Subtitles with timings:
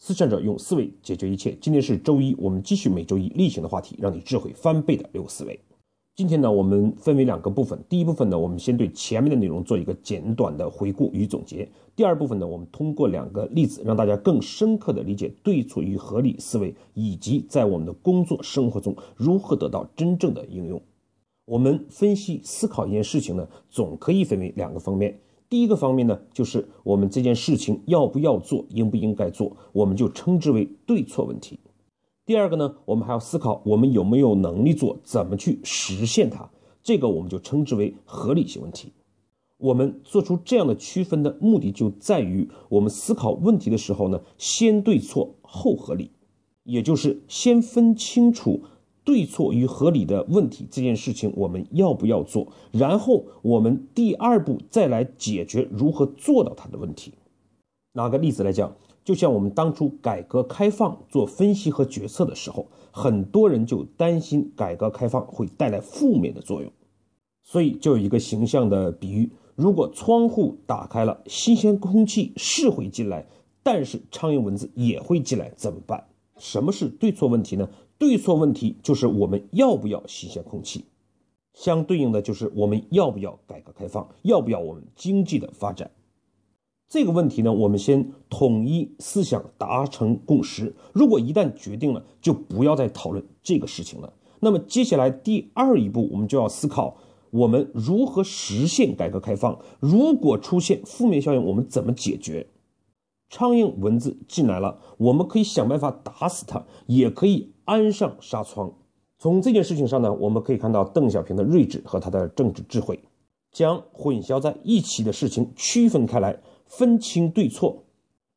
[0.00, 1.58] 思想者用思维解决一切。
[1.60, 5.58] 今天是周一，我们继续每周一例行的话题，让你智慧翻倍的六个思维。
[6.14, 7.76] 今天呢，我们分为两个部分。
[7.88, 11.68] 第一部分呢，我们先对前面的内容做一个简短的回顾与总结。
[11.96, 20.80] 第二部分呢，我们通过两个例子，让大家更深刻的理解对错与合理思维，以及在我们的工作生活中如何得到真正的应用。
[21.44, 25.18] 我们分析思考一件事情呢，总可以分为两个方面。
[25.48, 31.58] 第一个方面呢，就是我们这件事情要不要做，应不应该做，我们就称之为对错问题。
[32.26, 36.50] 第二个呢，我们还要思考我们有没有能力做，怎么去实现它，
[36.82, 38.92] 这个我们就称之为合理性问题。
[39.56, 46.10] 我们做出这样的区分的目的，就在于我们思考问题的时候呢，先对错后合理，
[46.64, 48.62] 也就是先分清楚。
[49.08, 52.46] 对错与合理的问题这件事情我们要不要做？
[52.70, 57.14] 然后我们第二步再来解决如何做到它的问题。
[57.94, 58.76] 拿个例子来讲，
[59.06, 66.70] 就像我们当初改革开放做分析和决策的时候，很多人就担心改革开放会带来负面的作用，
[67.42, 73.26] 所以就有一个形象的比喻：如果窗户打开了，新鲜空气是会进来，
[73.62, 76.04] 但是苍蝇蚊子也会进来，怎么办？
[76.36, 77.66] 什么是对错问题呢？
[77.98, 80.84] 对错问题就是我们要不要新鲜空气，
[81.52, 85.90] 相对应的就是我们要不要改革开放，要不要我们经济的发展。
[86.88, 90.74] 这个问题呢，我们先统一思想，达成共识。
[90.92, 94.14] 如果一旦决定了，就不要再讨论这个事情了。
[94.40, 96.96] 那么接下来第二一步，我们就要思考
[97.30, 99.58] 我们如何实现改革开放。
[99.80, 102.46] 如果出现负面效应，我们怎么解决？
[103.30, 107.54] 苍蝇蚊子进来了，我们可以想办法打死它，也可以。
[107.68, 108.72] 安上纱窗，
[109.18, 112.98] 从这件事情上呢，我们可以看到邓小平的睿智和他的政治智慧，
[113.52, 117.84] 将混淆在一起的事情区分开来，分清对错。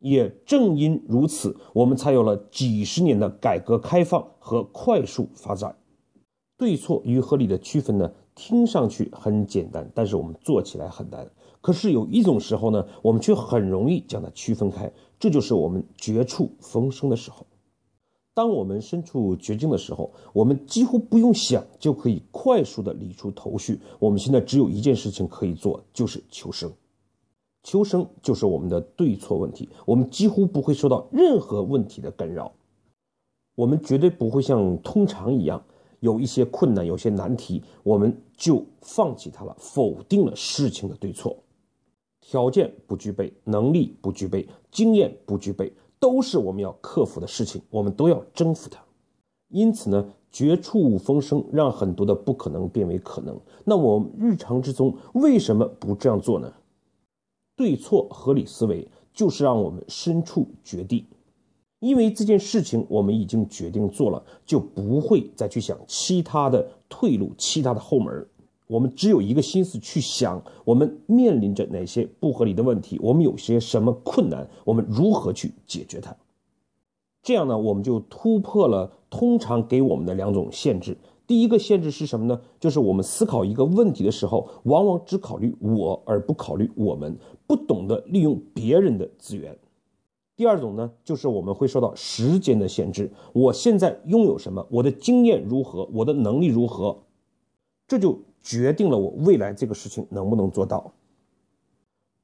[0.00, 5.76] 也正因如此，我们才有了几十年的改革开放和快速发展。
[6.58, 8.10] 对错与合理的区分呢，
[8.40, 11.30] 听上去很简单，但是我们做起来很难。
[11.60, 17.46] 可是有一种时候呢，我们却很容易将它区分开，这就是我们绝处逢生的时候。
[18.32, 23.78] 当我们身处绝境的时候，我们几乎不用想就可以快速的理出头绪。
[23.98, 26.72] 我们现在只有一件事情可以做，就是求生。
[27.62, 29.68] 求生就是我们的对错问题。
[29.84, 32.52] 我们几乎不会受到任何问题的干扰。
[33.54, 35.62] 我们绝对不会像通常一样，
[36.00, 41.36] 有一些困难、有些难题，我们就放弃它了，否定了事情的对错。
[42.20, 45.72] 条件不具备，能力不具备，经验不具备。
[45.98, 48.82] 都是我们要克服的事情，我们都要征服它。
[49.48, 53.38] 因此呢，绝处逢生让很多的不可能变为可能。
[53.64, 56.54] 那我们日常之中为什么不这样做呢？
[57.54, 61.04] 对错合理思维就是让我们身处绝地，
[61.80, 68.26] 因为这件事情我们已经决定做了，就不会再去想其他的退路、其他的后门。
[68.66, 76.14] 我们只有一个心思去想，我们面临着哪些不合理的问题，我们有些什么困难，我们如何去解决它？
[77.22, 80.96] 这样呢，我们就突破了通常给我们的两种限制。
[81.26, 82.40] 第一个限制是什么呢？
[82.60, 87.16] 就是我们思考一个问题的时候，往往只考虑我而不考虑我们，
[87.46, 89.56] 不懂得利用别人的资源。
[90.40, 93.12] 第二种呢，就是我们会受到时间的限制。
[93.34, 94.66] 我现在拥有什么？
[94.70, 95.86] 我的经验如何？
[95.92, 97.02] 我的能力如何？
[97.86, 98.18] 这就。
[98.42, 100.94] 决定了我未来这个事情能不能做到。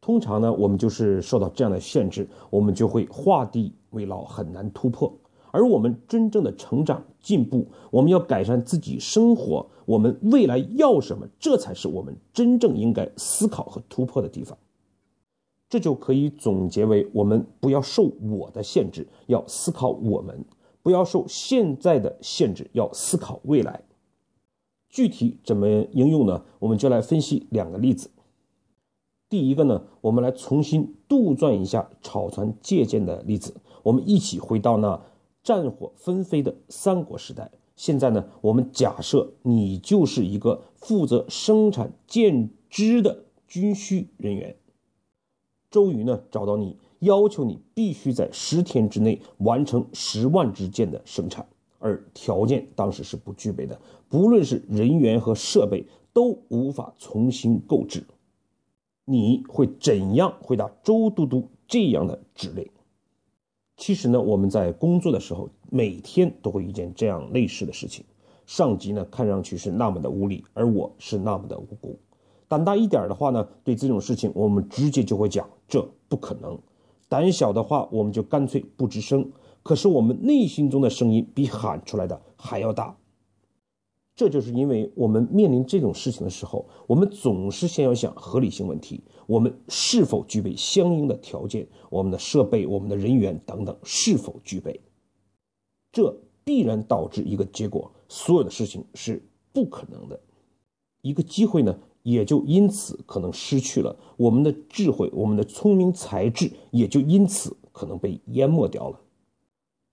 [0.00, 5.12] 通常呢，我们就是受到这样的限制，我们就会画地为牢，很难突破。
[5.50, 14.56] 而我们真正的成长进步，我们要改善自己生活，我们未来要什么，这才是我们真正应该思考和突破的地方。
[15.74, 20.36] 这就可以总结为：我们不要受我的限制，要思考我们；
[20.84, 23.82] 不要受现在的限制，要思考未来。
[24.88, 26.44] 具体怎么应用呢？
[26.60, 28.12] 我们就来分析两个例子。
[29.28, 33.56] 第一个呢，我们来重新杜撰一下草船借箭的例子。
[33.82, 35.02] 我们一起回到那
[35.42, 37.50] 战火纷飞的三国时代。
[37.74, 44.54] 现在呢，我们假设你就是一个负责生产箭支的军需人员。
[45.74, 51.44] 周瑜呢找到你，要求你必须在十天之内完成十万支箭的生产。
[51.80, 53.76] 而条件当时是不具备的，
[54.08, 58.04] 不论是人员和设备都无法重新购置。
[59.04, 62.70] 你会怎样回答周都督这样的指令？
[63.76, 68.04] 其实呢，我们在工作的时候，每天都会遇见这样类似的事情。
[68.46, 71.98] 上级呢看上去是那么的无理，而我是那么的无辜。
[72.48, 76.58] 胆大一点的话呢，对这种事情我们直接就会讲，这不可能。
[77.08, 79.32] 胆小的话，我们就干脆不吱声。
[79.62, 82.96] 可是我们内心中的声音比喊出来的还要大。
[84.14, 91.66] 这就是因为我们面临这种事情的时候，我们总是先要想合理性问题：我们是否具备相应的条件？
[91.90, 94.80] 我们的设备、我们的人员等等是否具备？
[95.90, 99.20] 这必然导致一个结果：所有的事情是
[99.52, 100.20] 不可能的。
[101.00, 109.00] 一个机会呢，也就因此可能失去了；我们的智慧、我们的聪明才智也就因此可能被淹没掉了。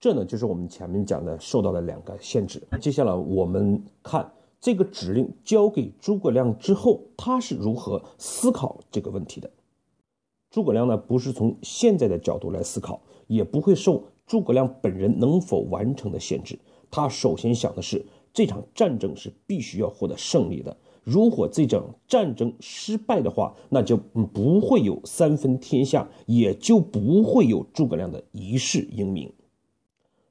[0.00, 2.60] 这呢，就是我们前面讲的受到的两个限制。
[2.80, 9.48] 接下来我们看这个指令交给诸葛亮之后，他是如何思考这个问题的。
[10.50, 16.58] 诸葛亮呢，不是从现在的角度来思考，也不会受诸葛亮本人能否完成的限制。
[16.90, 20.76] 他首先想的是，这场战争是必须要获得胜利的。
[21.04, 29.32] 如果这场战争失败的话，那就不会有三分天下，也就不会有诸葛亮的一世英名。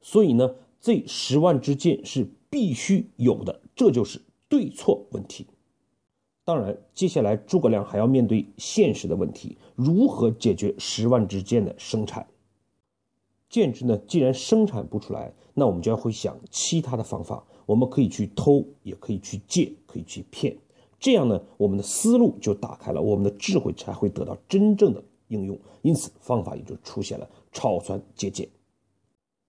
[0.00, 5.46] 所以呢，这十万支箭是必须有的，这就是对错问题。
[6.44, 12.26] 当然，接下来诸葛亮还要面对现实的问题：如何解决十万支箭的生产？
[13.48, 17.44] 箭支呢，既然生产不出来，那我们就要会想其他的方法。
[17.70, 20.56] 我们可以去偷，也可以去借，可以去骗。
[20.98, 25.56] 这样呢，我们的思路就打开了，我们的智慧才会得到真正的应用。
[25.82, 28.48] 因此，方法也就出现了：草船借箭。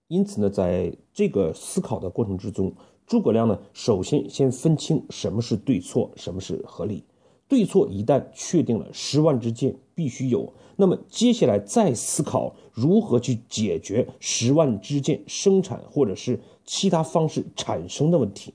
[0.07, 2.71] 因此呢，在这个思考的过程之中，
[3.07, 7.03] 诸葛亮呢，首先先分清什么是对错，什么是合理。
[7.47, 18.53] 对错一旦确定了，十万支箭必须有，那么接下来再思考如何去解决十万支箭生产或者是其他方式产生的问题。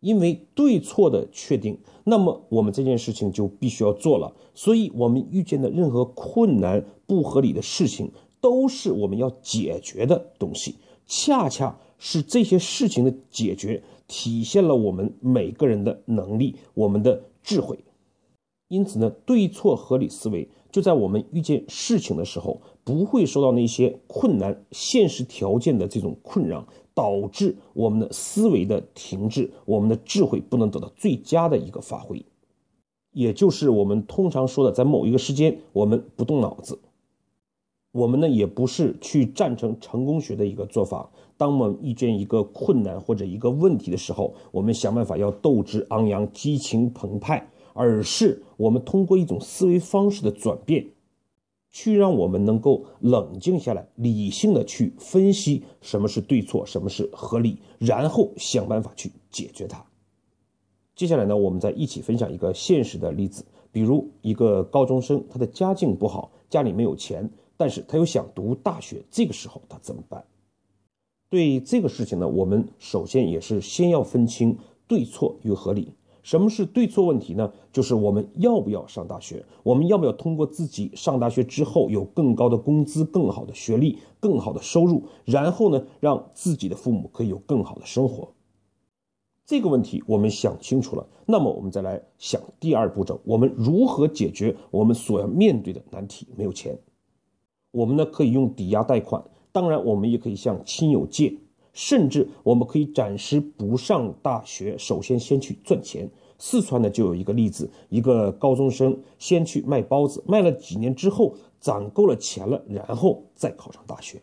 [0.00, 4.34] 因为对错的确定，那么我们这件事情就必须要做了。
[4.54, 8.10] 所以，我们遇见的任何困难、不合理的事情。
[8.42, 17.78] 都是我们要解决的东西，恰恰是这些事情的解决，体现了我们每个人的能力，我们的智慧。
[18.68, 32.24] 因此呢，对错合理思维就在我们遇见事情的时候，不会受到那些困难、现实条件的这种困扰，导致我们的思维的停滞，我们的智慧不能得到最佳的一个发挥。
[33.12, 36.78] 也就是我们通常说的，在某一个时间，我们不动脑子。
[37.92, 41.10] 我们呢也不是去赞成成功学的一个做法。
[41.36, 50.86] 当我们遇见一个困难或者一个问题的时候，我们想办法要斗志昂扬、激情澎湃，而是我们通过一种思维方式的转变，
[51.70, 59.84] 去让我们能够冷静下来，理性的去分析什么是对错，什么是合理，然后想办法去解决它。
[60.96, 67.30] 接下来呢，我们再一起分享一个现实的例子，比如一个高中生，他的家境不好，家里没有钱。
[67.56, 70.24] 但是他又想读大学，这个时候他怎么办？
[71.28, 74.58] 对这个事情呢，我们首先也是先要分清
[74.88, 75.92] 对错与合理。
[76.22, 77.52] 什么是对错问题呢？
[77.72, 79.44] 就是我们要不要上大学？
[79.62, 88.28] 我们要不要通过自己上大学之后有更高的工资、更好的学历、更好的收入，然后呢，让自己的父母可以有更好的生活？
[89.46, 96.28] 这个问题我们想清楚了，那么我们再来想第二步骤：我们如何解决我们所要面对的难题？
[96.36, 96.78] 没有钱。
[97.72, 101.38] 我们呢可以用抵押贷款，当然我们也可以向亲友借，
[101.72, 106.10] 甚至我们可以暂时不上大学，首先先去赚钱。
[106.38, 114.22] 四川呢就有一个例子，一个高中生先去卖包子，卖了几年之后攒够了钱了，然后再考上大学。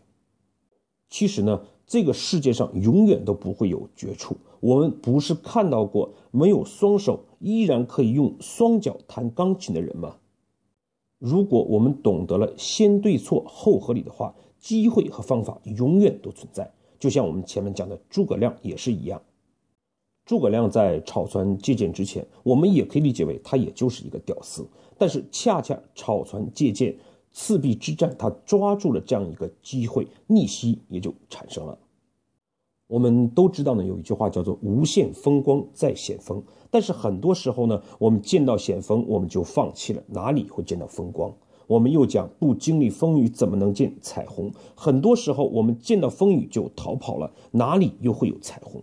[1.09, 4.35] 其实呢，这个世界上永远都不会有绝处。
[4.59, 10.17] 我们不是看到过没有双手依然可以用双脚弹钢琴的人吗？
[11.19, 16.73] 如果我们懂得了先对错后合理的话，机会和方法永远都存在。
[16.99, 19.21] 就像我们前面讲的诸葛亮也是一样。
[20.25, 24.67] 诸葛亮在草船借箭之前，我们也可以理解为他也就是一个屌丝。
[24.97, 26.97] 但是恰恰草船借箭、
[27.31, 31.77] 赤壁之战，他抓住了这样一个机会，逆袭也就产生了。
[32.87, 36.43] 我们都知道呢，有一句话叫做“无限风光在险峰”。
[36.71, 41.33] 但是很多时候呢，我们见到险峰，我们就放弃了，哪里会见到风光？
[41.67, 44.51] 我们又讲不经历风雨，怎么能见彩虹？
[44.73, 48.81] 很多时候，我们见到风雨就逃跑了，哪里又会有彩虹？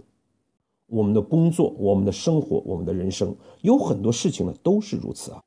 [0.87, 5.43] 我们的工作、我们的生活、我们的人生，有很多事情呢，都是如此啊。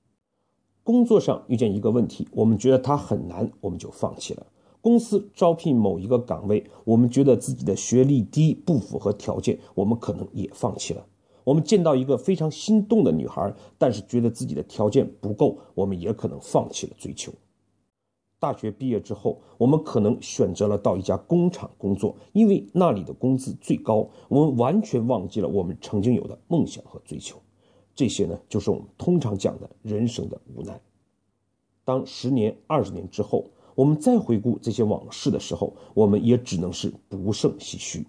[0.84, 4.48] 工作上遇见一个问题，我们觉得它很难，我们就放弃了。
[4.82, 11.06] 公司招聘某一个岗位，我们觉得自己的学历低，不符合条件，我们可能也放弃了。
[11.48, 17.32] 我们见到一个非常心动的女孩，但是觉得自己的条件不够，我们也可能放弃了追求。
[18.38, 24.10] 大学毕业之后，我们可能选择了到一家工厂工作，因为那里的工资最高。
[24.28, 27.42] 我们完全忘记了我们曾经有的梦想和追求。
[27.96, 30.78] 这些呢，就是我们通常讲的人生的无奈。
[31.86, 38.06] 当十年、二十年之后，我们再回顾这些往事的时候，我们也只能是不胜唏嘘。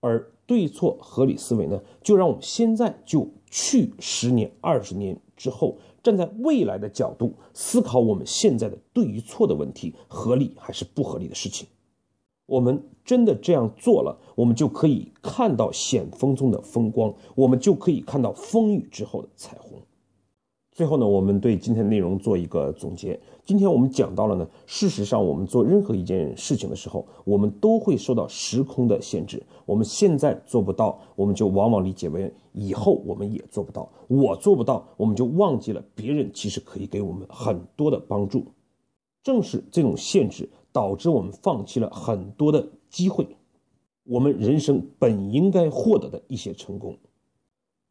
[0.00, 5.78] 而对错合理思维呢，就让我们现在就去十年、二十年之后。
[6.00, 11.66] 站在未来的角度思考我们现在的对与错的问题，合理还是不合理的事情，
[12.46, 19.82] 我们真的这样做了，我们就可以看到险峰中的风光，我们就可以看到风雨之后的彩虹。
[20.70, 23.18] 最后呢，我们对今天的内容做一个总结。
[23.48, 29.42] 今天我们讲到了呢，事实上我们做任何一件事情的时候，我们都会受到时空的限制。
[29.64, 33.90] 我们现在做不到，我们就往往理解为以后我们也做不到。
[34.06, 38.44] 我做不到，我们就忘记了别人其实可以给我们很多的帮助。
[39.22, 43.26] 正是这种限制，导致我们放弃了很多的机会，
[44.04, 46.98] 我们人生本应该获得的一些成功。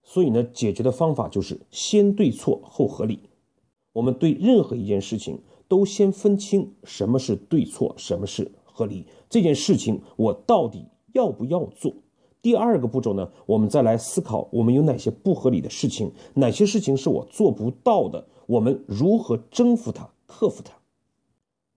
[0.03, 3.21] 所以呢，解决的方法就是先对错后合理。
[3.97, 9.07] 我们对任何一件事情都先分清什么是对错，什么是合理。
[9.27, 11.91] 这件事情我到底要不要做？
[12.39, 20.73] 第二个步骤呢，我们再来思考我们有哪些不合理的事情，哪些事情是我做不到的，我们如何征服它、克服它？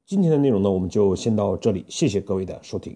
[0.04, 2.94] 今天的内容呢，我们就先到这里，谢谢各位的收听。